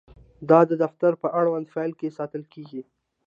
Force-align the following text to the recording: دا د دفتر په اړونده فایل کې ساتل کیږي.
دا 0.49 0.59
د 0.69 0.71
دفتر 0.83 1.11
په 1.21 1.27
اړونده 1.39 1.71
فایل 1.73 1.91
کې 1.99 2.15
ساتل 2.17 2.43
کیږي. 2.53 2.81